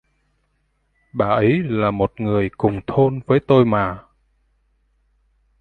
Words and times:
bà 1.13 1.25
ấy 1.29 1.63
là 1.63 1.91
một 1.91 2.11
người 2.19 2.49
cùng 2.57 2.79
thôn 2.87 3.19
với 3.27 3.39
tôi 3.47 3.65
mà 3.65 3.99